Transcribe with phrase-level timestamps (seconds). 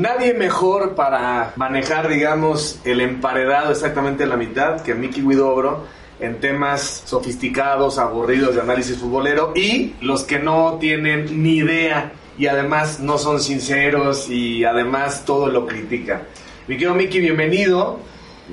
[0.00, 5.84] Nadie mejor para manejar, digamos, el emparedado exactamente en la mitad que Mickey Widobro
[6.20, 12.46] en temas sofisticados, aburridos de análisis futbolero y los que no tienen ni idea y
[12.46, 16.22] además no son sinceros y además todo lo critican.
[16.66, 17.98] Mi querido Mickey, bienvenido.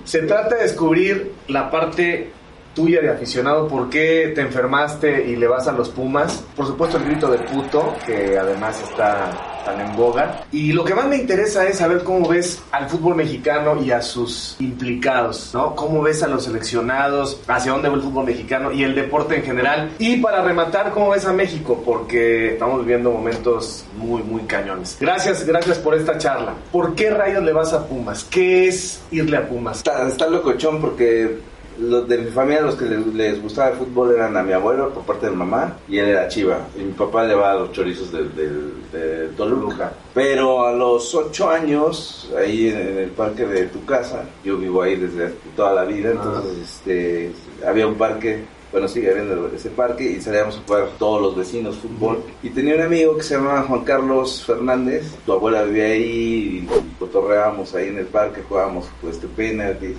[0.04, 2.29] Se trata de descubrir la parte
[2.75, 6.43] tuya de aficionado, por qué te enfermaste y le vas a los Pumas.
[6.57, 10.43] Por supuesto el grito de puto, que además está en boga.
[10.51, 14.01] Y lo que más me interesa es saber cómo ves al fútbol mexicano y a
[14.01, 15.75] sus implicados, ¿no?
[15.75, 19.43] Cómo ves a los seleccionados, hacia dónde va el fútbol mexicano y el deporte en
[19.43, 19.91] general.
[19.99, 24.97] Y para rematar, cómo ves a México, porque estamos viviendo momentos muy, muy cañones.
[24.99, 26.54] Gracias, gracias por esta charla.
[26.71, 28.23] ¿Por qué rayos le vas a Pumas?
[28.25, 29.77] ¿Qué es irle a Pumas?
[29.77, 31.39] Está, está locochón porque
[31.79, 35.03] los de mi familia los que les, gustaba el fútbol eran a mi abuelo por
[35.03, 38.11] parte de mamá y él era chiva y mi papá le va a los chorizos
[38.11, 44.23] de, de, Toluca pero a los ocho años ahí en, el parque de tu casa
[44.43, 46.63] yo vivo ahí desde toda la vida entonces ah.
[46.63, 47.31] este
[47.65, 51.77] había un parque bueno, sigue habiendo ese parque y salíamos a jugar todos los vecinos
[51.77, 52.21] fútbol.
[52.43, 56.69] Y tenía un amigo que se llamaba Juan Carlos Fernández, tu abuela vivía ahí y,
[56.99, 59.95] cotorreábamos ahí en el parque, jugábamos pues este penalti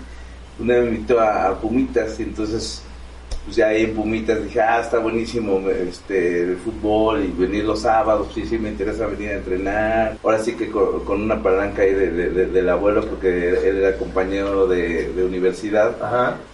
[0.59, 2.83] una vez me invitó a, Pumitas y entonces
[3.45, 7.81] pues ya ahí en Pumitas dije, ah, está buenísimo este, el fútbol y venir los
[7.81, 10.19] sábados, sí, sí, me interesa venir a entrenar.
[10.23, 15.97] Ahora sí que con, una palanca ahí del abuelo, porque él era compañero de, universidad,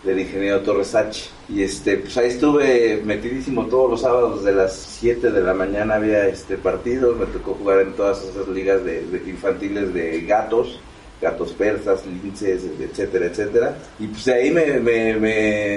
[0.05, 1.31] del ingeniero Torres H.
[1.49, 5.97] Y este, pues ahí estuve metidísimo todos los sábados, desde las 7 de la mañana
[5.97, 10.79] había este partido, me tocó jugar en todas esas ligas de infantiles de gatos
[11.25, 13.77] gatos persas, linces, etcétera, etcétera.
[13.99, 15.15] Y pues ahí me, me,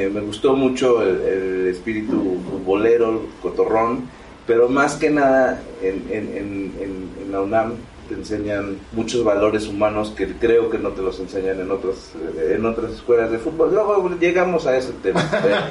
[0.10, 4.10] me, gustó mucho el, espíritu futbolero, el cotorrón,
[4.46, 7.74] pero más que nada en, en, en, la UNAM
[8.08, 12.66] te enseñan muchos valores humanos que creo que no te los enseñan en otras en
[12.66, 13.74] otras escuelas de fútbol.
[13.74, 15.22] Luego llegamos a ese tema,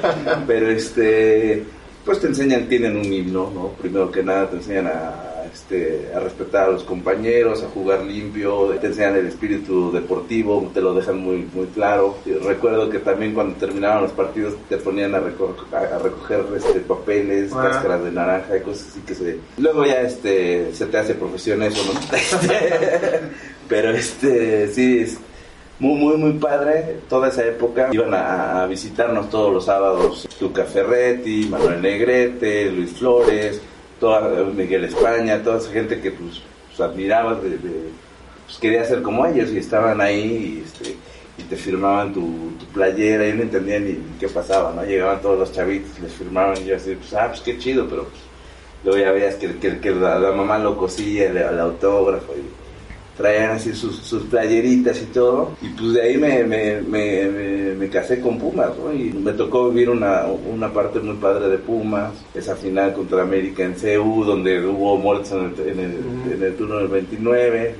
[0.47, 1.63] pero este
[2.05, 3.69] pues te enseñan, tienen un himno, ¿no?
[3.81, 8.67] Primero que nada te enseñan a este, a respetar a los compañeros, a jugar limpio,
[8.79, 12.17] te enseñan el espíritu deportivo, te lo dejan muy, muy claro.
[12.43, 17.69] recuerdo que también cuando terminaban los partidos te ponían a, recoger este, papeles, ah.
[17.69, 19.39] cáscaras de naranja y cosas así que se...
[19.57, 21.99] Luego ya este, se te hace profesión eso, ¿no?
[23.67, 25.17] Pero este, sí, es
[25.79, 26.99] muy, muy, muy padre.
[27.09, 33.59] Toda esa época iban a, visitarnos todos los sábados Luca Ferretti, Manuel Negrete, Luis Flores,
[33.99, 37.57] toda Miguel España, toda esa gente que pues, pues admirabas, de,
[38.45, 40.95] pues quería ser como ellos y estaban ahí y, este,
[41.37, 44.83] y te firmaban tu, playera y no entendían ni, qué pasaba, ¿no?
[44.83, 48.03] Llegaban todos los chavitos les firmaban y yo así, pues, ah, pues qué chido, pero
[48.03, 48.21] pues,
[48.83, 52.66] luego ya veías que, que, la, mamá lo cosía, el autógrafo y
[53.17, 55.51] traían así sus, sus, playeritas y todo.
[55.61, 58.93] Y pues de ahí me, me, me, me, casé con Pumas, ¿no?
[58.93, 63.63] Y me tocó vivir una, una parte muy padre de Pumas, esa final contra América
[63.63, 67.75] en CU, donde hubo muertes en el, en el, en el turno del 29.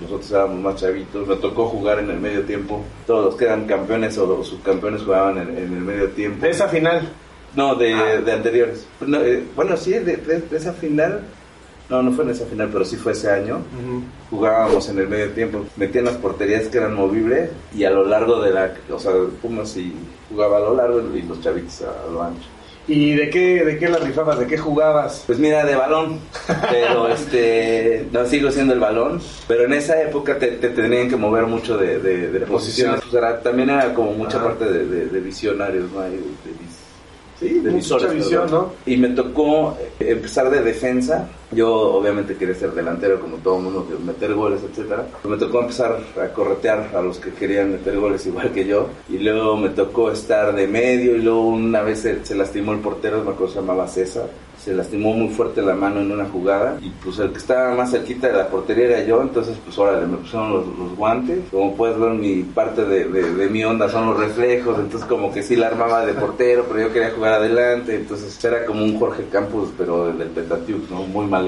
[0.00, 2.84] Nosotros éramos más chavitos, me tocó jugar en el medio tiempo.
[3.06, 6.44] Todos los que eran campeones o los subcampeones jugaban en, en el medio tiempo.
[6.44, 7.08] ¿De esa final?
[7.56, 8.20] No, de, ah.
[8.20, 8.86] de anteriores.
[9.00, 11.22] Eh, bueno, sí, de, de, esa final
[11.90, 13.58] no, no fue en esa final, pero sí fue ese año.
[14.30, 18.40] Jugábamos en el medio tiempo, metían las porterías que eran movibles y a lo largo
[18.40, 18.72] de la.
[18.90, 19.12] O sea,
[19.42, 19.92] Pumas y
[20.30, 22.48] jugaba a lo largo y los chavitos a lo ancho.
[22.86, 24.38] ¿Y de qué, de qué la rifabas?
[24.38, 25.24] ¿De qué jugabas?
[25.26, 26.20] Pues mira, de balón.
[26.70, 28.06] Pero este.
[28.12, 29.20] No sigo siendo el balón.
[29.48, 33.00] Pero en esa época te, tenían que mover mucho de, de, posiciones.
[33.10, 36.00] Pues también era como mucha parte de, visionarios, ¿no?
[36.00, 36.18] de,
[37.38, 38.72] Sí, de mucha visión, ¿no?
[38.86, 43.86] Y me tocó empezar de defensa yo obviamente quería ser delantero como todo el mundo,
[44.04, 45.06] meter goles, etcétera.
[45.24, 48.88] Me tocó empezar a corretear a los que querían meter goles igual que yo.
[49.08, 53.22] Y luego me tocó estar de medio y luego una vez se, lastimó el portero,
[53.22, 54.28] me acuerdo se llamaba César.
[54.64, 57.90] Se lastimó muy fuerte la mano en una jugada y pues el que estaba más
[57.90, 61.40] cerquita de la portería era yo, entonces pues órale, me pusieron los, guantes.
[61.50, 65.42] Como puedes ver mi parte de, de, mi onda son los reflejos, entonces como que
[65.42, 69.24] sí la armaba de portero, pero yo quería jugar adelante, entonces era como un Jorge
[69.30, 71.02] Campos pero del Petatiuk, ¿no?
[71.02, 71.44] Muy mal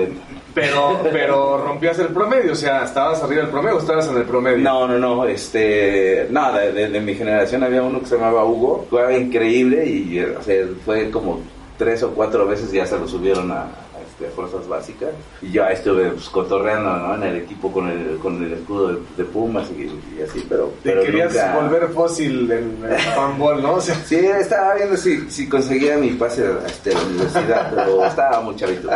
[0.54, 4.24] pero, pero rompías el promedio, o sea, ¿estabas arriba del promedio o estabas en el
[4.24, 4.58] promedio?
[4.58, 9.16] No, no, no, este, nada, de, mi generación había uno que se llamaba Hugo, jugaba
[9.16, 11.40] increíble y o sea, fue como
[11.76, 13.68] tres o cuatro veces ya se lo subieron a,
[14.16, 15.10] este, fuerzas básicas.
[15.42, 17.14] Y yo ahí estuve pues, cotorreando ¿no?
[17.16, 20.72] en el equipo con el, con el escudo de, Pumas y, así, pero...
[20.82, 23.80] Te querías volver fósil en el fanball, ¿no?
[23.80, 28.56] Sí, estaba viendo si, si conseguía mi pase a, este, la universidad, pero estaba muy
[28.56, 28.88] chavito.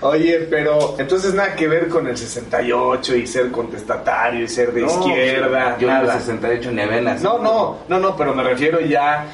[0.00, 4.82] Oye, pero entonces nada que ver con el 68 y ser contestatario y ser de
[4.82, 5.78] izquierda.
[5.78, 6.00] Yo nada.
[6.00, 7.22] en el 68 ni avenas.
[7.22, 9.26] No, no, no, no, pero me refiero ya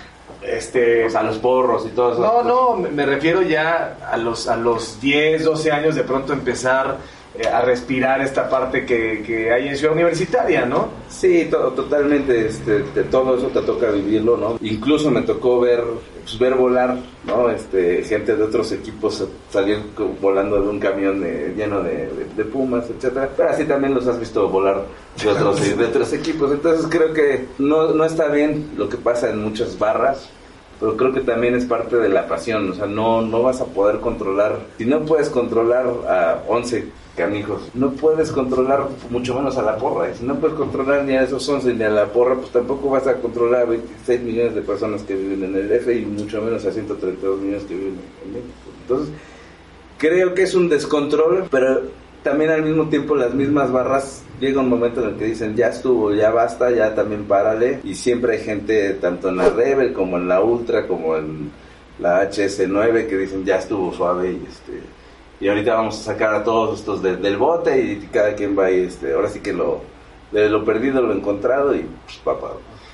[0.44, 2.20] este a los porros y todo eso.
[2.20, 6.96] No, no, me refiero ya a los a los 10, 12 años de pronto empezar
[7.34, 10.88] eh, a respirar esta parte que, que, hay en Ciudad Universitaria, ¿no?
[11.08, 12.80] Sí, totalmente, este,
[13.10, 14.58] todo eso te toca vivirlo, ¿no?
[14.60, 15.82] Incluso me tocó ver,
[16.22, 17.48] pues, ver volar, ¿no?
[17.48, 19.78] Este, gente de otros equipos salir
[20.20, 21.24] volando de un camión
[21.56, 24.82] lleno de, pumas, etcétera, pero así también los has visto volar
[25.22, 29.30] de otros, de otros equipos, entonces creo que no, no está bien lo que pasa
[29.30, 30.28] en muchas barras,
[30.78, 33.66] pero creo que también es parte de la pasión, o sea, no, no vas a
[33.66, 37.70] poder controlar, si no puedes controlar a 11 canijos.
[37.74, 40.14] No puedes controlar mucho menos a la porra.
[40.14, 43.06] Si no puedes controlar ni a esos 11 ni a la porra, pues tampoco vas
[43.06, 46.64] a controlar a 26 millones de personas que viven en el F y mucho menos
[46.64, 48.52] a 132 millones que viven en México.
[48.82, 49.14] Entonces,
[49.98, 51.82] creo que es un descontrol, pero
[52.22, 55.68] también al mismo tiempo las mismas barras llega un momento en el que dicen ya
[55.68, 57.80] estuvo, ya basta, ya también párale.
[57.84, 61.50] Y siempre hay gente, tanto en la Rebel como en la Ultra, como en
[61.98, 65.01] la HS9, que dicen ya estuvo suave y este
[65.42, 68.84] y ahorita vamos a sacar a todos estos del bote y cada quien va y
[68.84, 69.80] este, ahora sí que lo,
[70.30, 72.52] de lo perdido lo encontrado y pues papá.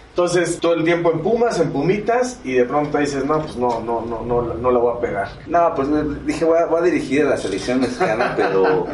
[0.09, 3.81] Entonces, todo el tiempo en Pumas, en Pumitas, y de pronto dices, no, pues no,
[3.81, 5.29] no, no, no, no la voy a pegar.
[5.47, 5.89] No, pues
[6.27, 8.87] dije, voy a, voy a dirigir a la selección mexicana, pero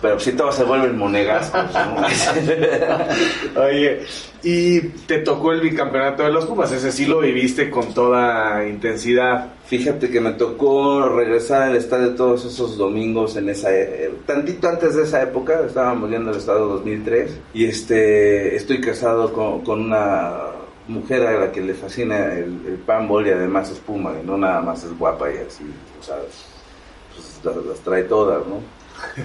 [0.00, 1.64] pero si todos se vuelven monegascos.
[3.56, 4.02] Oye,
[4.42, 9.48] y te tocó el bicampeonato de los Pumas, ese sí lo viviste con toda intensidad.
[9.68, 14.94] Fíjate que me tocó regresar al estadio todos esos domingos en esa eh, tantito antes
[14.94, 20.36] de esa época, estábamos viendo el estadio 2003 y este estoy casado con, una
[20.86, 24.38] mujer a la que le fascina el, el panball y además es puma, y no
[24.38, 25.64] nada más es guapa y así,
[26.00, 26.16] o sea,
[27.44, 28.62] pues las trae todas, ¿no?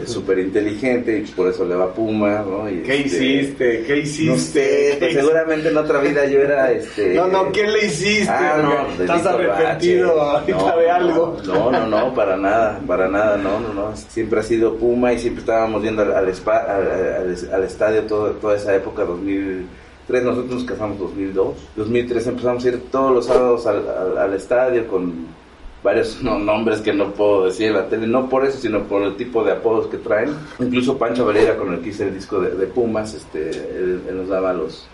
[0.02, 2.70] Es súper inteligente y por eso le va a Puma, ¿no?
[2.70, 3.84] Y ¿Qué este, hiciste?
[3.84, 4.90] ¿Qué hiciste?
[4.94, 7.14] No pues seguramente en otra vida yo era este...
[7.14, 8.30] No, no, ¿qué le hiciste?
[8.30, 11.38] Ah, no, ¿Estás arrepentido ahorita de algo?
[11.46, 13.96] No, no, no, para nada, para nada, no, no, no.
[13.96, 19.04] Siempre ha sido Puma y siempre estábamos viendo al, al, al, estadio toda esa época,
[19.04, 21.56] 2003, nosotros nos casamos 2002.
[21.76, 25.43] 2003 empezamos a ir todos los sábados al, al estadio con
[25.84, 29.16] varios nombres que no puedo decir en la tele, no por eso, sino por el
[29.16, 30.36] tipo de apodos que traen.
[30.60, 34.54] Incluso Pancho Valera, con el que hice el disco de, Pumas, este, él, nos daba
[34.54, 34.88] los,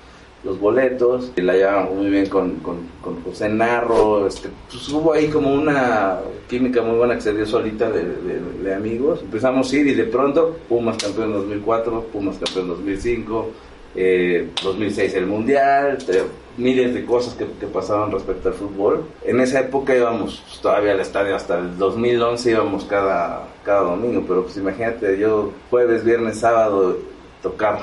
[0.44, 5.14] los boletos, y la llevamos muy bien con, con, con José Narro, este, pues hubo
[5.14, 6.20] ahí como una
[6.50, 8.04] química muy buena que se dio solita de,
[8.64, 9.22] de, amigos.
[9.22, 13.50] Empezamos a ir y de pronto, Pumas campeón en 2004, Pumas campeón en 2005,
[14.02, 15.98] eh, 2006 el Mundial,
[16.58, 19.04] miles de cosas que, que, pasaban respecto al fútbol.
[19.26, 24.24] En esa época íbamos pues, todavía al estadio, hasta el 2011 íbamos cada, cada domingo,
[24.26, 26.98] pero pues imagínate, yo jueves, viernes, sábado
[27.42, 27.80] tocar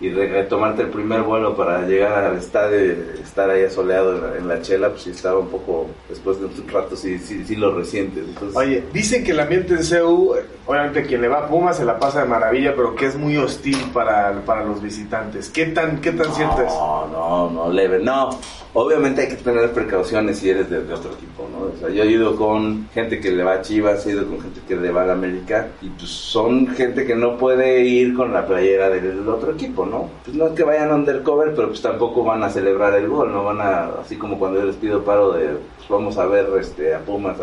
[0.00, 4.60] y retomarte el primer vuelo para llegar al estadio y estar ahí asoleado en la,
[4.60, 8.24] chela, pues sí estaba un poco, después de un rato, sí, sí, sí lo resientes.
[8.54, 10.34] Oye, dicen que el ambiente en CEU,
[10.66, 13.36] obviamente quien le va a Puma se la pasa de maravilla, pero que es muy
[13.38, 15.48] hostil para, para los visitantes.
[15.48, 16.72] ¿Qué tan, qué tan cierto es?
[16.72, 18.30] No, no, no, leve, no
[18.74, 21.74] obviamente hay que tener precauciones si eres de, otro equipo, ¿no?
[21.74, 24.40] O sea, yo he ido con gente que le va a Chivas, he ido con
[24.40, 28.14] gente que le va a la América, y pues son gente que no puede ir
[28.14, 29.06] con la playera del
[29.38, 30.10] otro equipo, ¿no?
[30.24, 33.44] Pues no es que vayan undercover, pero pues tampoco van a celebrar el gol, no
[33.44, 36.94] van a, así como cuando yo les pido paro de, pues vamos a ver este,
[36.94, 37.38] a Pumas,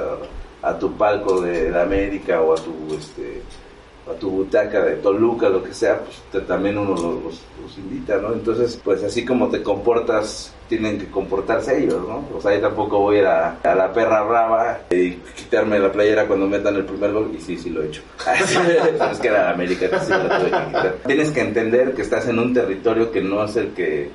[0.61, 3.41] a, tu palco de, la América o a tu, este,
[4.09, 8.33] a tu butaca de Toluca, lo que sea, pues también uno los, los, invita, ¿no?
[8.33, 12.23] Entonces, pues así como te comportas, tienen que comportarse ellos, ¿no?
[12.35, 16.27] O sea, yo tampoco voy a ir a, la perra brava y quitarme la playera
[16.27, 18.03] cuando metan el primer gol, y sí, sí lo he hecho.
[19.11, 21.07] es que era la América, sí lo tuve que.
[21.07, 24.11] Tienes que entender que estás en un territorio que no es el que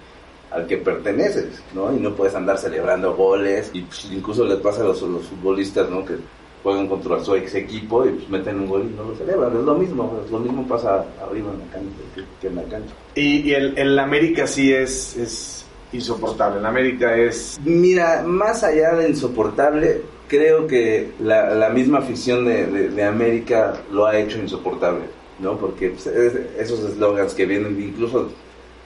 [0.52, 1.92] al que perteneces, ¿no?
[1.92, 5.88] Y no puedes andar celebrando goles, y pues, incluso les pasa a los, los futbolistas,
[5.90, 6.04] ¿no?
[6.04, 6.16] Que
[6.62, 9.56] juegan contra su ex equipo y pues meten un gol y no lo celebran.
[9.56, 12.94] Es lo mismo, es lo mismo pasa arriba en la cancha que, en la cancha.
[13.14, 16.58] Y, el, el, América sí es, es insoportable.
[16.58, 17.58] El América es.
[17.64, 24.06] Mira, más allá de insoportable, creo que la, la misma afición de, de, América lo
[24.06, 25.04] ha hecho insoportable,
[25.38, 25.56] ¿no?
[25.56, 28.28] Porque pues, esos eslogans que vienen incluso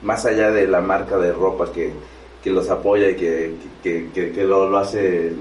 [0.01, 1.93] más allá de la marca de ropa que
[2.45, 5.33] que los apoya y que, que, que, que lo, lo, hace,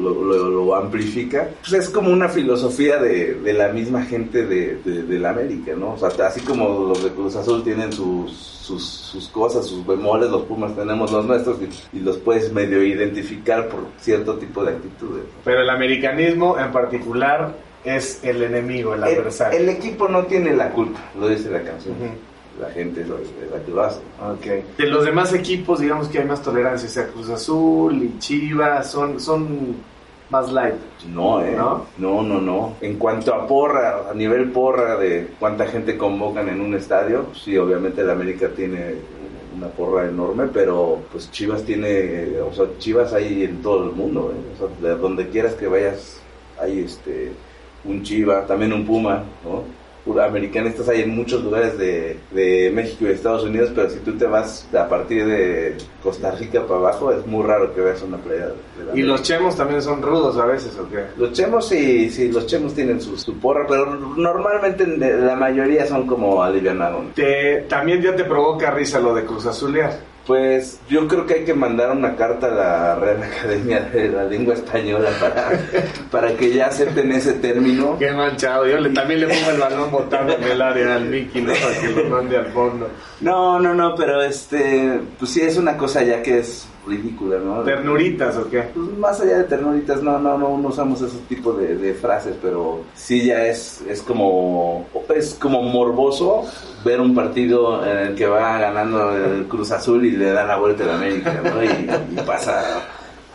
[0.00, 4.74] lo, lo, lo, amplifica, pues es como una filosofía de, de la misma gente de,
[4.84, 5.92] de, de, la América, ¿no?
[5.92, 10.30] O sea, así como los de Cruz Azul tienen sus, sus, sus cosas, sus bemoles,
[10.30, 14.72] los Pumas tenemos los nuestros y, y, los puedes medio identificar por cierto tipo de
[14.72, 15.22] actitudes.
[15.44, 19.60] Pero el americanismo en particular es el enemigo, el, el adversario.
[19.60, 21.94] El equipo no tiene la culpa, lo dice la canción.
[22.00, 23.16] Uh -huh la gente es la
[23.64, 24.00] que lo hace.
[24.38, 24.64] Okay.
[24.76, 28.90] De los demás equipos, digamos que hay más tolerancia, o sea, Cruz Azul y Chivas
[28.90, 29.76] son, son
[30.30, 30.74] más light.
[31.12, 31.54] No, eh.
[31.56, 31.86] ¿No?
[31.98, 32.74] no, no, no.
[32.80, 37.56] En cuanto a porra, a nivel porra de cuánta gente convocan en un estadio, sí,
[37.56, 38.94] obviamente el América tiene
[39.54, 44.32] una porra enorme, pero pues Chivas tiene, o sea, Chivas hay en todo el mundo,
[44.34, 44.54] ¿eh?
[44.54, 46.20] o sea, de donde quieras que vayas,
[46.58, 47.32] hay este
[47.84, 49.64] un Chiva, también un Puma, ¿no?
[50.22, 54.16] Americanistas hay en muchos lugares de, de, México y de Estados Unidos, pero si tú
[54.16, 58.16] te vas a partir de Costa Rica para abajo, es muy raro que veas una
[58.16, 58.46] playa.
[58.78, 61.04] De la ¿Y los chemos también son rudos a veces o qué?
[61.16, 66.06] Los chemos sí, sí, los chemos tienen su, su porra, pero normalmente la mayoría son
[66.06, 67.14] como alivianados.
[67.14, 70.11] Te, también ya te provoca risa lo de Cruz Azulear.
[70.26, 74.24] Pues yo creo que hay que mandar una carta a la Real Academia de la
[74.24, 75.50] Lengua Española para,
[76.10, 77.98] para que ya acepten ese término.
[77.98, 78.66] Qué manchado.
[78.66, 81.52] Yo le, también le pongo el balón botando en el área al Mickey, ¿no?
[81.52, 82.88] Para que lo mande al fondo.
[83.20, 87.62] No, no, no, pero este, pues sí es una cosa ya que es ridícula, ¿no?
[87.62, 88.62] ¿Ternuritas o qué?
[88.74, 92.34] Pues más allá de ternuritas, no, no, no, no usamos ese tipo de, de, frases,
[92.42, 96.44] pero sí ya es, es como, es como morboso
[96.84, 100.56] ver un partido en el que va ganando el Cruz Azul y le da la
[100.56, 101.62] vuelta a América, ¿no?
[101.62, 102.82] Y, y, pasa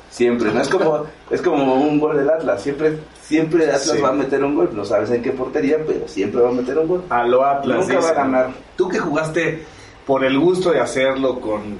[0.10, 0.62] siempre, ¿no?
[0.62, 4.02] Es como, es como un gol del Atlas, siempre, siempre Atlas sí.
[4.02, 6.78] va a meter un gol, no sabes en qué portería, pero siempre va a meter
[6.78, 7.04] un gol.
[7.10, 7.88] A lo Atlas.
[7.88, 8.50] Nunca va a ganar.
[8.76, 9.64] Tú que jugaste
[10.06, 11.78] por el gusto de hacerlo con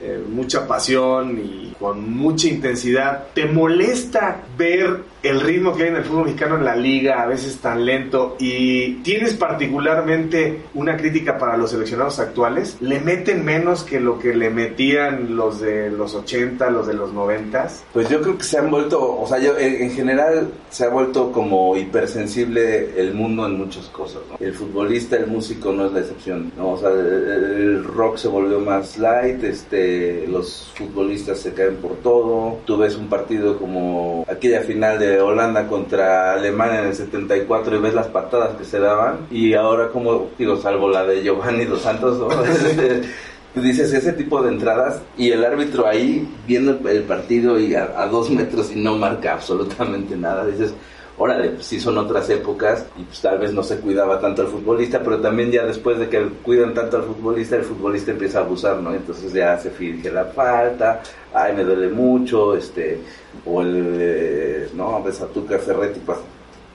[0.00, 5.96] eh, mucha pasión y con mucha intensidad, ¿te molesta ver el ritmo que hay en
[5.96, 8.36] el fútbol mexicano en la liga, a veces tan lento?
[8.38, 12.76] ¿Y tienes particularmente una crítica para los seleccionados actuales?
[12.80, 17.12] ¿Le meten menos que lo que le metían los de los 80, los de los
[17.12, 17.68] 90?
[17.92, 21.76] Pues yo creo que se han vuelto, o sea, en general se ha vuelto como
[21.76, 24.22] hipersensible el mundo en muchas cosas.
[24.30, 24.44] ¿no?
[24.44, 26.72] El futbolista, el músico no es la excepción, ¿no?
[26.72, 29.87] O sea, el, el rock se volvió más light, este,
[30.28, 32.58] los futbolistas se caen por todo.
[32.64, 37.80] Tú ves un partido como aquella final de Holanda contra Alemania en el 74 y
[37.80, 39.26] ves las patadas que se daban.
[39.30, 42.28] Y ahora, como digo, salvo la de Giovanni Dos Santos, ¿no?
[43.60, 48.06] dices ese tipo de entradas y el árbitro ahí viendo el partido y a, a
[48.06, 50.46] dos metros y no marca absolutamente nada.
[50.46, 50.74] Dices,
[51.18, 54.48] órale, pues sí son otras épocas y pues tal vez no se cuidaba tanto al
[54.48, 58.42] futbolista, pero también ya después de que cuidan tanto al futbolista, el futbolista empieza a
[58.42, 58.94] abusar, ¿no?
[58.94, 61.02] Entonces ya se finge la falta,
[61.34, 63.00] ay, me duele mucho, este,
[63.44, 66.18] o el, eh, no, ves a Tuca Ferretti pues,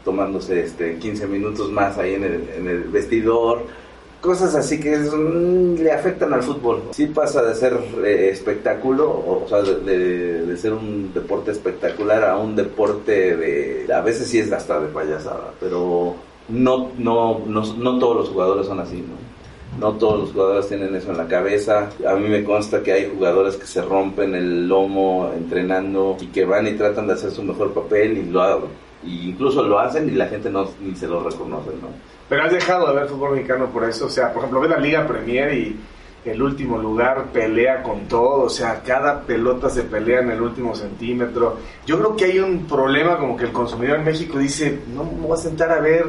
[0.04, 3.64] tomándose este 15 minutos más ahí en el, en el vestidor,
[4.24, 6.82] cosas así que le afectan al fútbol.
[6.92, 12.56] Sí pasa de ser eh, espectáculo, o, sea, de, ser un deporte espectacular a un
[12.56, 13.94] deporte de...
[13.94, 16.16] A veces sí es hasta de payasada, pero
[16.48, 19.34] no, no, no, no todos los jugadores son así, ¿no?
[19.78, 21.90] No todos los jugadores tienen eso en la cabeza.
[22.08, 26.46] A mí me consta que hay jugadores que se rompen el lomo entrenando y que
[26.46, 28.70] van y tratan de hacer su mejor papel y lo
[29.06, 31.90] y incluso lo hacen y la gente no ni se lo reconoce, ¿no?
[32.30, 34.08] Pero has dejado de ver fútbol mexicano por eso.
[34.08, 35.80] O sea, por ejemplo, ves la Liga Premier y
[36.26, 38.44] el último lugar pelea con todo.
[38.44, 41.58] O sea, cada pelota se pelea en el último centímetro.
[41.86, 45.28] Yo creo que hay un problema como que el consumidor en México dice, no me
[45.28, 46.06] voy a sentar a ver.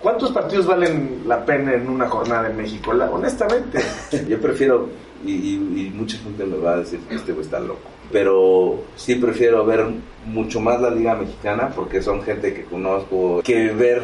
[0.00, 2.92] ¿Cuántos partidos valen la pena en una jornada en México?
[2.92, 3.80] La, honestamente.
[4.28, 4.88] Yo prefiero,
[5.26, 8.82] y, y, y, mucha gente me va a decir que este güey está loco, pero
[8.96, 9.86] sí prefiero ver
[10.26, 14.02] mucho más la Liga Mexicana porque son gente que conozco, que ver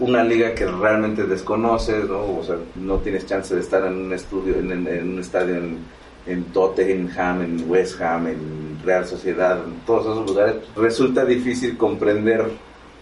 [0.00, 2.38] una liga que realmente desconoces, ¿no?
[2.38, 5.78] O sea, no tienes chance de estar en un estudio, en, un estadio en,
[6.26, 10.56] en, Tottenham, en West Ham, en Real Sociedad, en todos esos lugares.
[10.74, 12.46] Resulta difícil comprender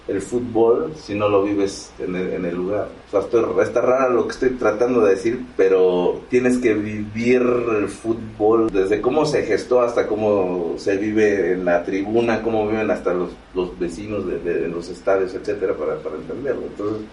[0.09, 2.89] el fútbol si no lo vives en el, en el lugar.
[3.09, 7.43] O sea, estoy, está raro lo que estoy tratando de decir, pero tienes que vivir
[7.43, 12.91] el fútbol desde cómo se gestó hasta cómo se vive en la tribuna, cómo viven
[12.91, 16.63] hasta los, los vecinos de, los estadios, etcétera, para, para entenderlo.
[16.63, 17.07] Entonces,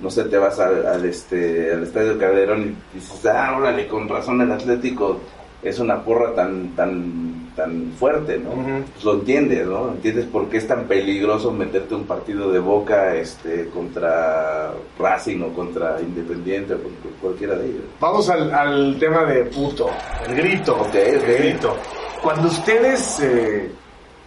[0.00, 4.08] no sé, te vas al, al, este, al estadio Calderón y dices, ah, órale, con
[4.08, 5.20] razón el Atlético
[5.62, 8.50] es una porra tan, tan tan fuerte, ¿no?
[8.94, 9.88] Pues lo entiendes, ¿no?
[9.90, 15.52] Entiendes por qué es tan peligroso meterte un partido de boca este, contra Racing o
[15.52, 17.82] contra Independiente o contra cualquiera de ellos.
[18.00, 19.90] Vamos al, tema de puto,
[20.26, 20.76] el grito.
[20.80, 21.76] Ok, el grito.
[22.22, 23.70] Cuando ustedes eh,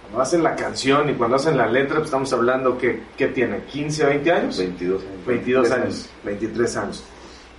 [0.03, 3.61] cuando hacen la canción y cuando hacen la letra, pues estamos hablando que, ¿qué tiene?
[3.65, 4.57] ¿15 o 20 años?
[4.59, 5.25] 22 años.
[5.25, 7.03] 22 años, 23 años.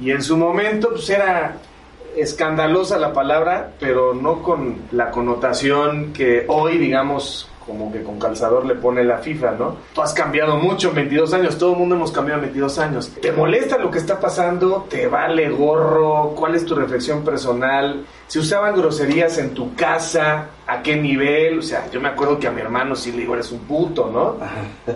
[0.01, 1.57] Y en su momento, pues era
[2.17, 8.67] escandalosa la palabra, pero no con la connotación que hoy, digamos, como que con calzador
[8.67, 9.77] le pone la FIFA, ¿no?
[9.95, 13.11] Tú has cambiado mucho en 22 años, todo el mundo hemos cambiado en 22 años.
[13.21, 14.87] ¿Te molesta lo que está pasando?
[14.89, 16.35] ¿Te vale gorro?
[16.37, 18.05] ¿Cuál es tu reflexión personal?
[18.27, 20.49] ¿Se usaban groserías en tu casa?
[20.67, 21.59] ¿A qué nivel?
[21.59, 24.11] O sea, yo me acuerdo que a mi hermano sí le digo, eres un puto,
[24.13, 24.37] ¿no?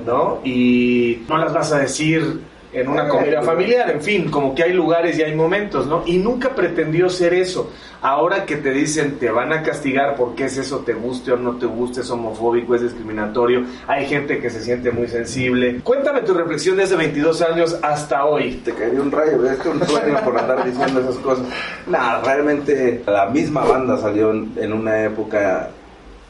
[0.04, 0.40] ¿No?
[0.44, 2.40] Y no las vas a decir
[2.72, 6.02] en una comida familiar, en fin, como que hay lugares y hay momentos, ¿no?
[6.06, 7.70] Y nunca pretendió ser eso.
[8.00, 11.56] Ahora que te dicen te van a castigar porque es eso, te guste o no
[11.56, 15.80] te guste, es homofóbico, es discriminatorio, hay gente que se siente muy sensible.
[15.82, 18.60] Cuéntame tu reflexión de hace 22 años hasta hoy.
[18.64, 21.44] Te caería un rayo, es que un sueño por andar diciendo esas cosas.
[21.86, 25.70] Nada, realmente la misma banda salió en una época,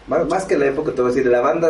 [0.07, 1.68] más que la época, te voy a decir, la banda,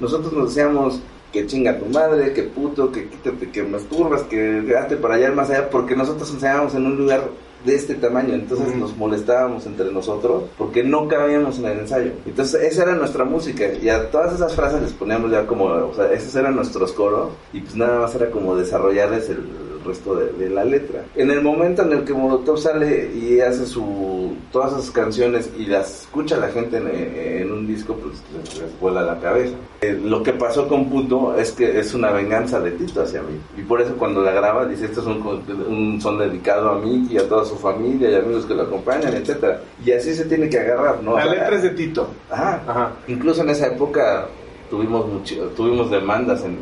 [0.00, 1.00] nosotros nos decíamos
[1.36, 5.50] que chinga tu madre, que puto, que quítate, que masturbas, que hazte para allá más
[5.50, 7.28] allá, porque nosotros enseñábamos en un lugar
[7.62, 12.12] de este tamaño, entonces nos molestábamos entre nosotros porque no cabíamos en el ensayo.
[12.24, 15.92] Entonces esa era nuestra música y a todas esas frases les poníamos ya como, o
[15.94, 19.44] sea, esos eran nuestros coros y pues nada más era como desarrollarles el
[19.86, 21.04] resto de, la letra.
[21.14, 25.66] En el momento en el que Molotov sale y hace su todas esas canciones y
[25.66, 29.54] las escucha la gente en, un disco, pues les, vuela la cabeza.
[29.80, 33.38] Eh, lo que pasó con Puto es que es una venganza de Tito hacia mí.
[33.56, 37.18] Y por eso cuando la graba dice, esto es un, son dedicado a mí y
[37.18, 40.58] a toda su familia y amigos que lo acompañan, etcétera Y así se tiene que
[40.58, 41.16] agarrar, ¿no?
[41.16, 42.08] La letra es de Tito.
[42.30, 42.92] Ajá.
[43.08, 44.28] Incluso en esa época
[44.70, 46.58] tuvimos mucho, tuvimos demandas en,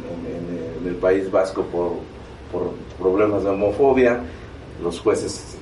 [0.82, 1.92] en el País Vasco por
[2.54, 4.20] por problemas de homofobia,
[4.82, 5.56] los jueces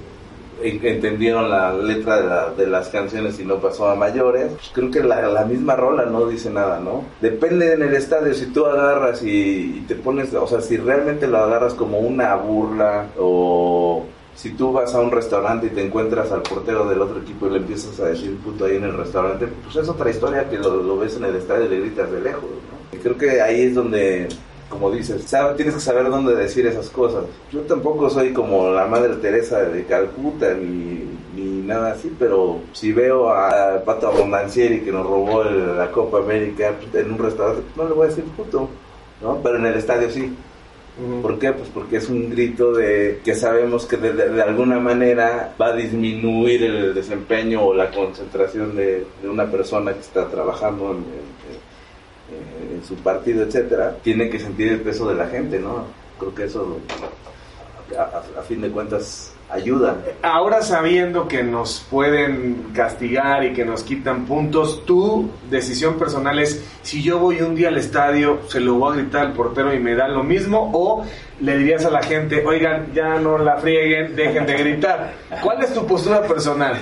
[0.63, 4.53] entendieron la letra de, las canciones y no pasó a mayores.
[4.53, 7.05] Pues creo que la, misma rola no dice nada, ¿no?
[7.21, 11.39] Depende en el estadio, si tú agarras y, te pones, o sea, si realmente lo
[11.39, 16.43] agarras como una burla o si tú vas a un restaurante y te encuentras al
[16.43, 19.77] portero del otro equipo y le empiezas a decir puto ahí en el restaurante, pues
[19.77, 22.45] es otra historia que lo, lo ves en el estadio y le gritas de lejos,
[22.45, 22.97] ¿no?
[22.97, 24.29] Y creo que ahí es donde
[24.73, 25.26] como dices,
[25.57, 27.25] tienes que saber dónde decir esas cosas.
[27.52, 31.05] Yo tampoco soy como la Madre Teresa de Calcuta ni,
[31.37, 36.73] ni nada así, pero si veo a Pato Abondancieri que nos robó la Copa América
[36.94, 38.66] en un restaurante, no le voy a decir puto,
[39.20, 39.40] ¿no?
[39.42, 40.35] Pero en el estadio sí.
[41.23, 41.53] ¿Por qué?
[41.53, 46.62] Pues porque es un grito de que sabemos que de, alguna manera va a disminuir
[46.64, 51.72] el desempeño o la concentración de, una persona que está trabajando en en
[52.85, 55.85] su partido, etcétera, tiene que sentir el peso de la gente, ¿no?
[56.18, 56.79] Creo que eso,
[57.99, 59.97] a, fin de cuentas, ayuda.
[60.23, 66.64] Ahora sabiendo que nos pueden castigar y que nos quitan puntos, tu decisión personal es
[66.83, 69.79] si yo voy un día al estadio, se lo voy a gritar al portero y
[69.79, 71.05] me da lo mismo o
[71.40, 75.12] le dirías a la gente, oigan, ya no la frieguen, dejen de gritar.
[75.42, 76.77] ¿Cuál es tu postura personal?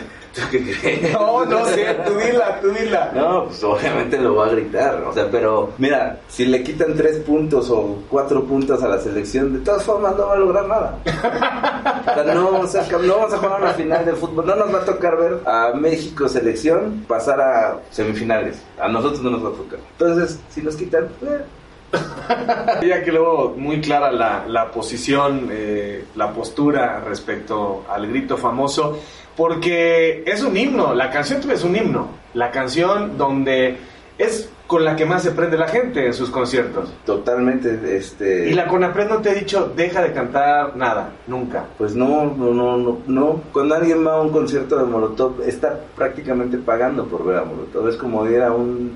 [1.13, 3.11] No, no sé, tú dila, tú dila.
[3.15, 7.19] No, pues obviamente lo va a gritar, o sea, pero mira, si le quitan tres
[7.19, 10.99] puntos o cuatro puntos a la selección, de todas formas no va a lograr nada.
[11.05, 14.75] O sea, no, vamos a, no vamos a jugar una final de fútbol, no nos
[14.75, 19.49] va a tocar ver a México selección pasar a semifinales, a nosotros no nos va
[19.49, 19.81] a tocar.
[19.99, 21.45] Entonces, si nos quitan, eh,
[22.87, 28.99] ya que luego muy clara la, la posición, eh, la postura respecto al grito famoso
[29.41, 33.79] porque es un himno, la canción es un himno, la canción donde
[34.19, 36.93] es con la que más se prende la gente en sus conciertos.
[37.07, 38.51] Totalmente, este...
[38.51, 41.65] Y la Conapred no te ha dicho, deja de cantar nada, nunca.
[41.79, 43.41] Pues no, no, no, no, no.
[43.51, 47.89] Cuando alguien va a un concierto de Molotov, está prácticamente pagando por ver a Molotov.
[47.89, 48.95] Es como ir a un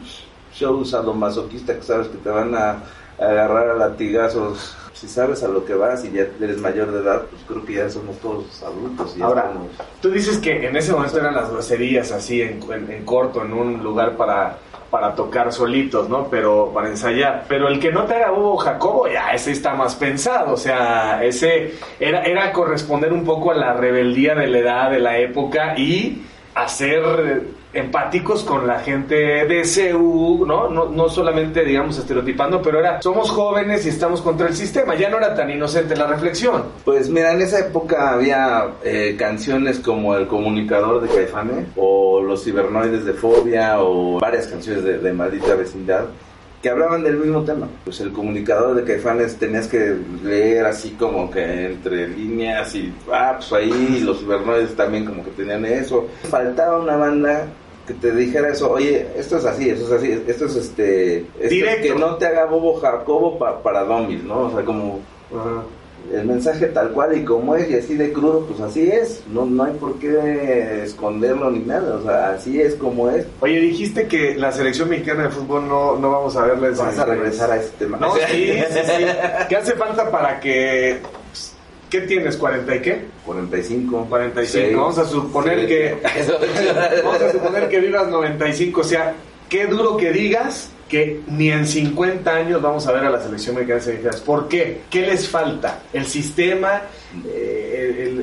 [0.53, 2.83] show sadomasoquista que sabes que te van a
[3.19, 7.23] agarrar a latigazos si sabes a lo que vas y ya eres mayor de edad,
[7.29, 9.15] pues creo que ya somos todos adultos.
[9.19, 9.51] Y Ahora,
[10.01, 12.61] tú dices que en ese momento eran las groserías así en,
[13.05, 14.57] corto, en un lugar para,
[14.91, 16.29] para tocar solitos, ¿no?
[16.31, 17.45] Pero para ensayar.
[17.49, 20.55] Pero el que no te haga Hugo Jacobo, ya ese está más pensado.
[20.55, 25.01] O sea, ese era, era corresponder un poco a la rebeldía de la edad, de
[25.01, 26.25] la época y
[26.55, 27.43] hacer
[27.75, 30.69] empáticos con la gente de CU, ¿no?
[30.69, 30.87] ¿no?
[30.87, 34.95] No solamente, digamos, estereotipando, pero era, somos jóvenes y estamos contra el sistema.
[34.95, 36.65] Ya no era tan inocente la reflexión.
[36.85, 42.45] Pues mira, en esa época había eh, canciones como El Comunicador de Caifane o Los
[42.45, 46.07] Cibernoides de Fobia o varias canciones de, de Maldita Vecindad
[46.65, 47.69] que hablaban del mismo tema.
[47.85, 53.35] Pues el comunicador de Caifanes tenías que leer así como que entre líneas y ah,
[53.37, 56.09] pues ahí los cibernoides también como que tenían eso.
[56.31, 57.49] Faltaba una banda
[57.87, 61.49] que te dijera eso, oye, esto es así, esto es así, esto es este, esto
[61.49, 61.83] Directo.
[61.95, 64.47] que no te haga bobo Jacobo pa- para domis, ¿no?
[64.47, 65.01] O sea, como
[66.13, 69.47] el mensaje tal cual y como es y así de crudo, pues así es, no,
[69.47, 73.27] no hay por qué esconderlo ni nada, o sea, así es como es.
[73.41, 76.99] Oye, dijiste que la selección mexicana de fútbol no, no vamos a verla en Vas
[76.99, 77.97] a regresar a ese tema.
[77.99, 79.05] No, sí, sí, sí.
[79.49, 80.99] ¿Qué hace falta para que...
[81.95, 82.41] ¿Qué tienes?
[82.41, 83.03] ¿40 y qué?
[83.25, 84.07] 45.
[84.09, 84.69] 45.
[84.69, 84.75] Sí.
[84.75, 85.67] Vamos a suponer Sí.
[85.69, 85.97] que...
[87.05, 88.81] Vamos a suponer que vivas 95.
[88.81, 89.15] O sea,
[89.49, 93.55] qué duro que digas que ni en 50 años vamos a ver a la selección
[93.55, 94.11] mexicana de.
[94.27, 94.81] ¿Por qué?
[94.91, 95.83] ¿Qué les falta?
[95.93, 96.83] ¿El sistema?
[97.29, 97.64] Eh,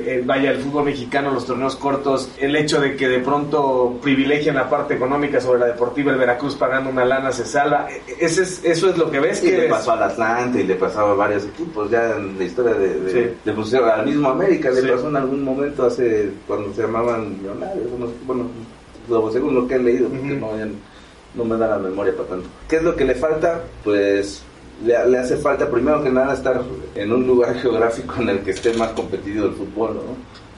[0.08, 4.56] el- vaya, el fútbol mexicano, los torneos cortos, el hecho de que de pronto privilegian
[4.56, 7.88] la parte económica sobre la deportiva, el Veracruz pagando una lana se salva.
[7.90, 9.42] E- ese es- ¿Eso es lo que ves?
[9.42, 12.44] Y que le pasó al Atlante y le pasó a varios equipos ya en la
[12.44, 13.34] historia de, de, Sí.
[13.44, 14.88] de pusieron al mismo América, le Sí.
[14.88, 17.86] pasó en algún momento hace cuando se llamaban millonarios,
[18.26, 18.48] bueno,
[19.32, 20.66] según lo que he leído, porque no, ya
[21.34, 22.48] no me da la memoria para tanto.
[22.68, 23.60] ¿Qué es lo que le falta?
[23.82, 24.42] Pues
[24.84, 26.62] le, le hace falta primero que nada estar
[26.94, 30.00] en un lugar geográfico en el que esté más competido el fútbol.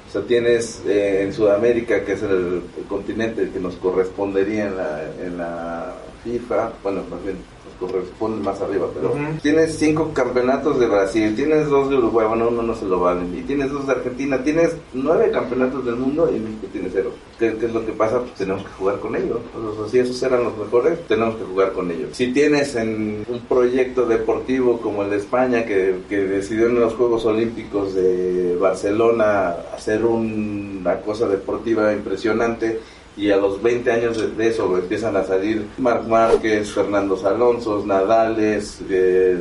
[0.09, 4.77] O sea, tienes eh, en Sudamérica, que es el, el continente que nos correspondería en
[4.77, 7.37] la, en la FIFA, bueno, más bien
[7.78, 12.62] corresponde más arriba, pero tienes cinco campeonatos de Brasil, tienes dos de Uruguay, bueno, uno
[12.62, 16.38] no se lo valen, y tienes dos de Argentina, tienes nueve campeonatos del mundo y
[16.38, 17.10] México tiene cero.
[17.38, 18.20] ¿Qué, qué es lo que pasa?
[18.20, 19.38] Pues tenemos que jugar con ellos.
[19.56, 22.10] O sea, si esos eran los mejores, tenemos que jugar con ellos.
[22.12, 26.94] Si tienes en un proyecto deportivo como el de España, que, que decidió en los
[26.94, 32.78] Juegos Olímpicos de Barcelona hacer un- una cosa deportiva impresionante,
[33.16, 37.83] y a los 20 años de, de eso empiezan a salir Marc Márquez, Fernando Alonso,
[37.87, 39.38] Nadales, eh,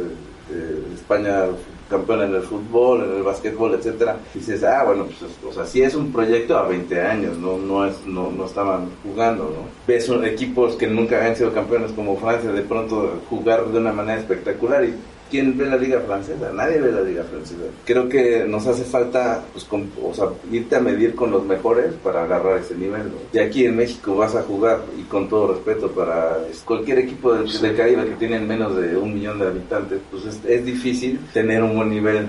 [0.51, 1.45] eh, España
[1.89, 4.17] campeón en el fútbol, en el básquetbol, etcétera.
[4.33, 7.37] Y dices, ah, bueno, pues, es- o sea, sí es un proyecto a 20 años,
[7.37, 9.67] no, no, es, no, no estaban jugando, ¿no?
[9.87, 14.19] Ves equipos que nunca habían sido campeones como Francia de pronto jugar de una manera
[14.19, 14.95] espectacular y
[15.33, 16.51] ¿Quién ve la liga francesa?
[16.53, 17.63] Nadie ve la liga francesa.
[17.85, 21.91] Creo que nos hace falta, pues, con- o sea, irte a medir con los mejores
[22.03, 23.05] para agarrar ese nivel.
[23.05, 23.13] ¿no?
[23.33, 27.51] Y aquí en México vas a jugar, y con todo respeto para cualquier equipo del,
[27.51, 31.63] del Caribe que tiene menos de un millón de habitantes, pues es, es difícil tener
[31.63, 32.27] un buen nivel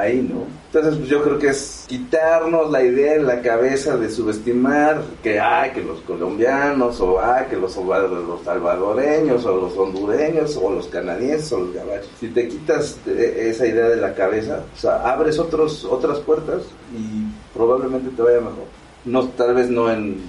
[0.00, 0.44] ahí, ¿no?
[0.66, 5.40] Entonces, pues yo creo que es quitarnos la idea en la cabeza de subestimar que,
[5.40, 10.86] ay, que los colombianos, o ay, que los, los salvadoreños, o los hondureños, o los
[10.88, 12.10] canadienses, o los gabachos.
[12.20, 16.62] Si te quitas eh, esa idea de la cabeza, o sea, abres otros, otras puertas
[16.94, 17.24] y
[17.56, 18.66] probablemente te vaya mejor.
[19.04, 20.20] No, tal vez no en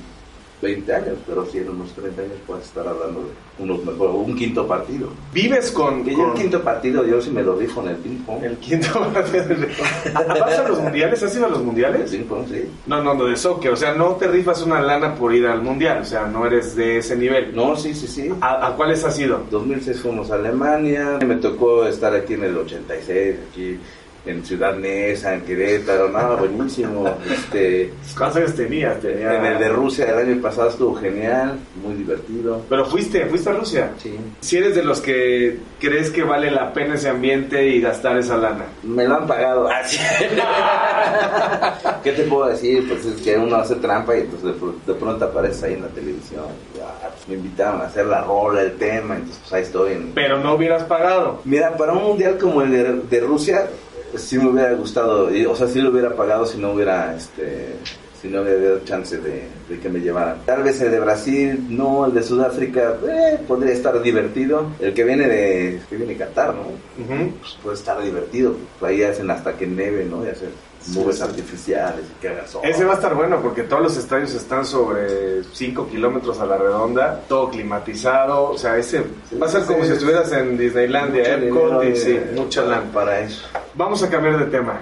[0.62, 4.68] 20 años, pero sí en unos 30 años puedes estar hablando de unos un quinto
[4.68, 5.10] partido.
[5.34, 6.04] Vives con...
[6.04, 8.44] Que yo con- el quinto partido, yo sí me lo rifo en el ping-pong.
[8.44, 11.24] El quinto ¿Vas a los mundiales?
[11.24, 12.12] ¿Has ido a los El mundiales?
[12.12, 12.66] ping-pong, sí.
[12.88, 13.72] No, no, no, de soccer.
[13.72, 16.00] O sea, no te rifas una lana por ir al mundial.
[16.02, 17.56] O sea, no eres de ese nivel.
[17.56, 18.30] No, sí, sí, sí.
[18.42, 19.42] ¿A, a cuáles has ido?
[19.50, 23.80] 2006 fuimos a Alemania, me tocó estar aquí en el 86, aquí
[24.26, 27.18] en Ciudad Neza, en Querétaro, nada, buenísimo.
[27.30, 29.00] Este, ¿Cuántos años tenías?
[29.00, 32.62] Tenía- en el de Rusia el año pasado estuvo genial, muy divertido.
[32.70, 33.92] Pero fuiste, fuiste a Rusia.
[33.98, 34.16] Sí.
[34.42, 38.38] Si eres de los que crees que vale la pena ese ambiente y gastar esa
[38.38, 38.66] lana.
[38.84, 39.68] Me lo han pagado.
[39.70, 39.82] Ah.
[42.04, 42.88] ¿Qué te puedo decir?
[42.88, 45.82] Pues es que uno hace trampa y entonces de, pr- de pronto aparece ahí en
[45.84, 46.46] la televisión.
[46.82, 49.94] Ah, pues me invitaron a hacer la rola, el tema, entonces pues ahí estoy.
[49.94, 50.12] En...
[50.14, 51.42] Pero no hubieras pagado.
[51.46, 53.80] Mira, para un mundial como el de, de Rusia, pues,
[54.16, 57.76] sí me hubiera gustado, y- o sea, sí lo hubiera pagado si no hubiera, este,
[58.22, 60.38] si no hubiera habido chance de, de que me llevaran.
[60.46, 64.68] Tal vez el de Brasil, no, el de Sudáfrica, eh, podría estar divertido.
[64.80, 66.62] El que viene de, que viene de Qatar, ¿no?
[66.64, 67.32] Ujú.
[67.40, 68.56] Pues puede estar divertido.
[68.82, 70.26] Ahí hacen hasta que neve, ¿no?
[70.26, 70.50] Y hacen
[70.96, 71.24] nubes sí.
[71.24, 72.62] artificiales y que haga sol.
[72.66, 76.58] Ese va a estar bueno porque todos los estadios están sobre 5 kilómetros a la
[76.58, 78.50] redonda, todo climatizado.
[78.52, 79.02] O sea, ese
[79.42, 82.78] va a ser como si estuvieras en Disneylandia, Epcot, dinero, y sí, eh, mucha para-
[82.80, 82.92] lana.
[82.92, 83.46] Para eso.
[83.76, 84.80] Vamos a cambiar de tema.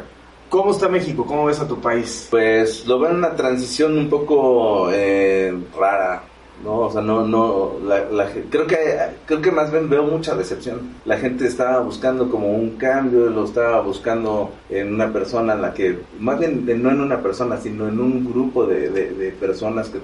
[0.49, 1.25] ¿Cómo está México?
[1.25, 2.27] ¿Cómo ves a tu país?
[2.31, 6.23] Pues lo veo en una transición un poco eh, rara,
[6.63, 6.79] ¿no?
[6.79, 8.77] O sea, no, no, la, creo que,
[9.25, 10.93] creo que más bien veo mucha decepción.
[11.05, 15.73] La gente estaba buscando como un cambio, lo estaba buscando en una persona en la
[15.73, 19.99] que, más bien no en una persona, sino en un grupo de personas que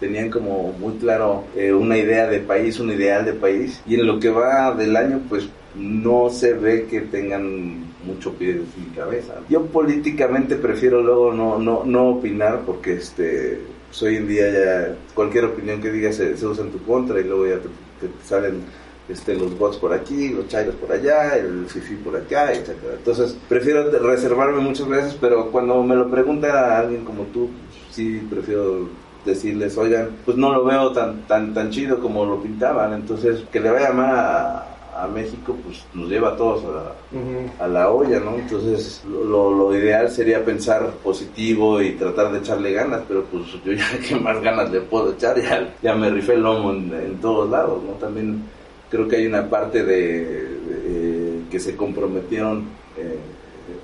[0.00, 3.80] tenían como muy claro eh, una idea de país, un ideal de país.
[3.86, 8.60] Y en lo que va del año, pues no se ve que tengan mucho pie
[8.76, 9.34] mi cabeza.
[9.48, 14.96] Yo políticamente prefiero luego no, no, no opinar porque este, pues, hoy en día ya
[15.14, 18.62] cualquier opinión que digas se, usa en tu contra y luego ya te, te salen
[19.08, 22.70] este, los bots por aquí, los chairos por allá, el fifi por acá, etc.
[22.98, 27.50] Entonces, prefiero reservarme muchas veces, pero cuando me lo pregunta alguien como tú,
[27.90, 28.88] sí prefiero
[29.24, 33.60] decirles, oigan, pues no lo veo tan tan tan chido como lo pintaban, entonces que
[33.60, 38.20] le vaya mal a, a México, pues nos lleva a todos a, a la olla,
[38.20, 38.36] ¿no?
[38.36, 43.72] Entonces, lo, lo, ideal sería pensar positivo y tratar de echarle ganas, pero pues yo
[43.72, 47.16] ya que más ganas le puedo echar, ya, ya me rifé el lomo en, en
[47.18, 47.92] todos lados, ¿no?
[47.92, 48.42] También
[48.90, 52.64] creo que hay una parte de, de que se comprometieron
[52.96, 53.18] eh,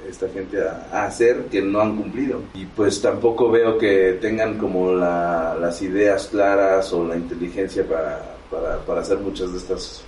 [0.08, 4.58] esta gente a, a, hacer que no han cumplido y pues tampoco veo que tengan
[4.58, 10.04] como la, las ideas claras o la inteligencia para, para, para hacer muchas de estas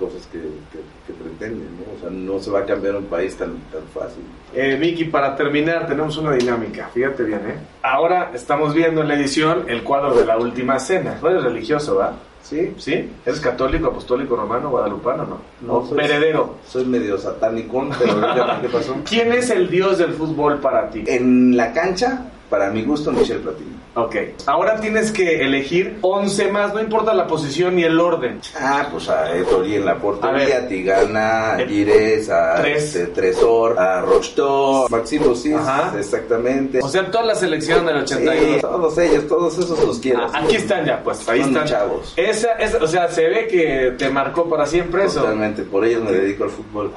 [0.00, 1.94] cosas que, que, que, pretenden, ¿no?
[1.94, 4.24] O sea, no se va a cambiar un país tan, tan fácil.
[4.54, 7.58] Eh, Vicky, para terminar, tenemos una dinámica, fíjate bien, ¿eh?
[7.82, 11.18] Ahora estamos viendo en la edición el cuadro de la última cena.
[11.22, 12.14] No eres religioso, ¿va?
[12.42, 12.72] Sí.
[12.78, 13.10] ¿Sí?
[13.24, 15.38] ¿Eres católico, apostólico, romano, guadalupano, no?
[15.60, 16.56] No, soy, heredero.
[16.66, 18.14] Soy medio satánico, pero
[18.62, 18.96] ¿qué pasó?
[19.08, 21.04] ¿Quién es el dios del fútbol para ti?
[21.06, 23.70] En la cancha, para mi gusto, Michel Platini.
[23.94, 24.16] Ok.
[24.46, 28.40] Ahora tienes que elegir 11 más, no importa la posición ni el orden.
[28.60, 32.94] Ah, pues a Etori en la portería, a Tigana, a Gires, a Tres.
[32.94, 35.56] este, Tresor, a Rochto, Maximo Cis,
[35.98, 36.80] exactamente.
[36.82, 38.54] O sea, toda la selección del 81.
[38.54, 40.24] Sí, todos ellos, todos esos los quiero.
[40.24, 41.66] Ah, aquí están ya, pues, ahí Son están.
[41.66, 42.12] chavos.
[42.16, 45.20] Esa, esa, o sea, se ve que te marcó para siempre eso.
[45.20, 46.92] Totalmente, por ellos me dedico al fútbol.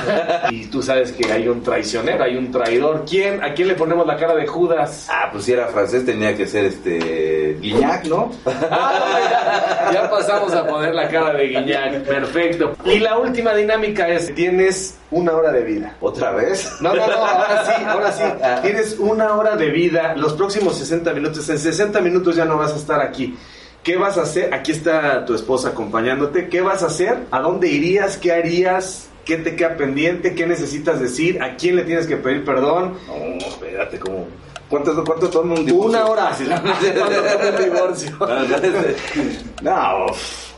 [0.50, 3.04] y tú sabes que hay un traicionero, hay un traidor.
[3.08, 3.42] ¿Quién?
[3.42, 4.97] ¿A quién le ponemos la cara de Judas?
[5.08, 8.30] Ah, pues si era francés tenía que ser este Guiñac, ¿no?
[8.70, 12.02] Ah, ya, pasamos a poner la cara de Guiñac.
[12.04, 12.76] Perfecto.
[12.84, 15.96] Y la última dinámica es, tienes una hora de vida.
[16.00, 16.78] ¿Otra vez?
[16.80, 18.22] No, no, no, ahora sí, ahora sí.
[18.62, 21.48] Tienes una hora de vida, los próximos 60 minutos.
[21.48, 23.36] En 60 minutos ya no vas a estar aquí.
[23.82, 24.52] ¿Qué vas a hacer?
[24.52, 26.48] Aquí está tu esposa acompañándote.
[26.48, 27.18] ¿Qué vas a hacer?
[27.30, 28.18] ¿A dónde irías?
[28.18, 29.08] ¿Qué harías?
[29.24, 30.34] ¿Qué te queda pendiente?
[30.34, 31.42] ¿Qué necesitas decir?
[31.42, 32.98] ¿A quién le tienes que pedir perdón?
[33.06, 34.26] No, espérate, ¿cómo?
[34.68, 35.88] ¿Cuánto, cuánto toma un divorcio?
[35.88, 36.30] Una hora.
[36.36, 38.18] ¿Cuánto toma un divorcio?
[39.62, 40.06] no,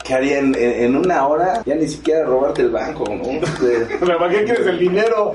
[0.04, 1.62] ¿qué haría en, en, en, una hora?
[1.64, 3.22] Ya ni siquiera robarte el banco, ¿no?
[4.18, 5.32] ¿Para qué quieres el dinero?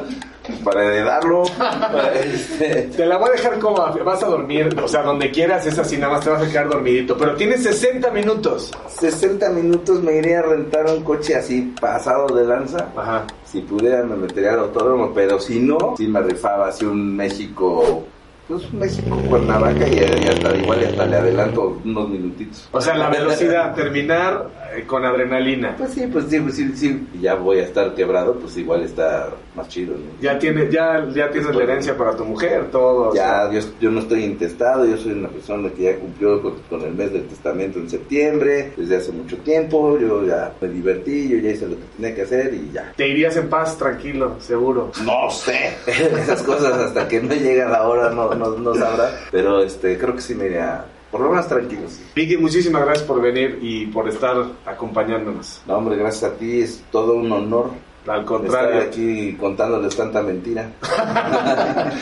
[0.63, 1.43] Para heredarlo.
[1.57, 2.89] Para este...
[2.95, 5.97] Te la voy a dejar como vas a dormir, o sea, donde quieras es así,
[5.97, 7.17] nada más te vas a quedar dormidito.
[7.17, 8.71] Pero tienes 60 minutos.
[8.89, 12.89] 60 minutos me iría a rentar un coche así pasado de lanza.
[12.95, 13.25] Ajá.
[13.45, 18.05] Si pudiera me metería al autódromo, pero si no, si me rifaba así un México
[18.47, 22.69] pues México, Cuernavaca y, y hasta igual y hasta le adelanto unos minutitos.
[22.71, 25.75] O sea, la velocidad, terminar eh, con adrenalina.
[25.77, 27.07] Pues sí, pues sí, pues sí, sí.
[27.13, 29.95] Y ya voy a estar quebrado, pues igual está más chido.
[29.95, 30.21] ¿no?
[30.21, 33.13] Ya tienes, ya, ya tienes la herencia para tu mujer, todo.
[33.15, 33.59] Ya, o sea.
[33.59, 36.93] yo, yo, no estoy intestado, yo soy una persona que ya cumplió con, con, el
[36.93, 41.49] mes del testamento en septiembre, desde hace mucho tiempo, yo ya me divertí, yo ya
[41.49, 42.93] hice lo que tenía que hacer y ya.
[42.95, 44.91] Te irías en paz, tranquilo, seguro.
[45.03, 49.61] No sé, esas cosas hasta que no llega la hora no, no, no sabrá, pero
[49.61, 51.99] este, creo que sí me iría por lo menos tranquilos.
[52.13, 55.61] Vicky, muchísimas gracias por venir y por estar acompañándonos.
[55.65, 57.69] No, hombre, gracias a ti, es todo un honor.
[58.07, 58.81] Al contrario.
[58.81, 60.69] Estar aquí contándoles tanta mentira.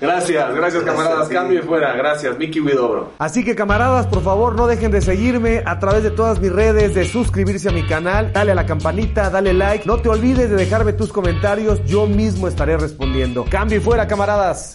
[0.00, 1.28] gracias, gracias camaradas.
[1.28, 1.94] Cambio y fuera.
[1.94, 3.12] Gracias, Mickey Widobro.
[3.18, 6.94] Así que camaradas, por favor, no dejen de seguirme a través de todas mis redes,
[6.94, 9.86] de suscribirse a mi canal, dale a la campanita, dale like.
[9.86, 13.44] No te olvides de dejarme tus comentarios, yo mismo estaré respondiendo.
[13.48, 14.70] Cambio y fuera, camaradas.